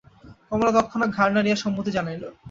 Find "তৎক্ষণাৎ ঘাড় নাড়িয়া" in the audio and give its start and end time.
0.77-1.57